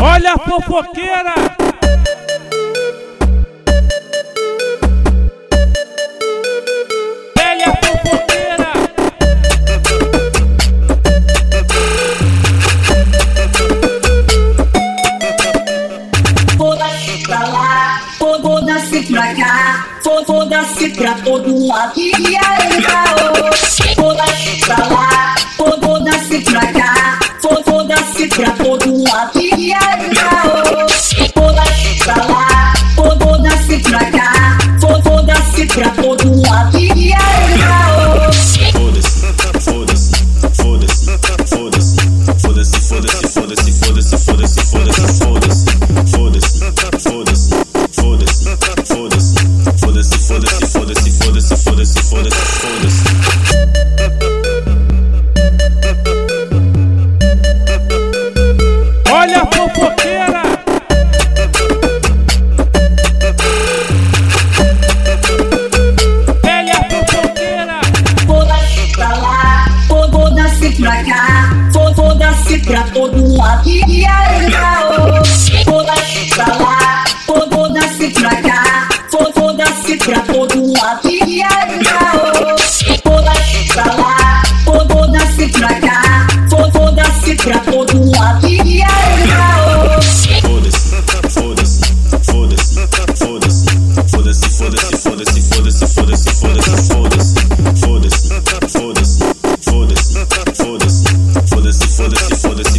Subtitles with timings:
[0.00, 1.34] Olha a fofoqueira!
[7.36, 8.72] Velha fofoqueira!
[16.58, 19.86] Foda-se pra lá, foda-se pra cá,
[20.26, 21.98] foda-se pra todo lado.
[21.98, 22.85] E aí?
[70.78, 73.68] pra cá, foda-se pra todo lado.
[73.68, 74.50] E aí,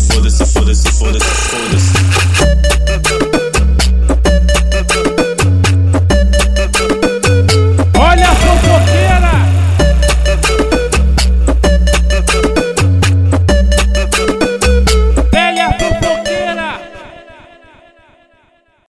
[0.00, 1.45] for this, for this, for this.